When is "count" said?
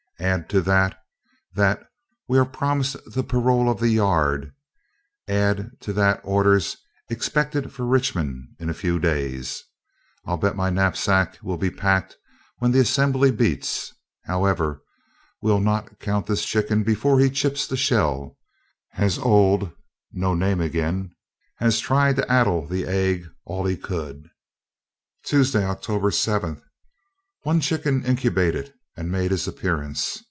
15.97-16.27